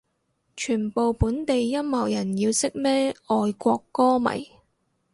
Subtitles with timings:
[0.57, 4.49] 全部本地音樂人要識咩外國歌迷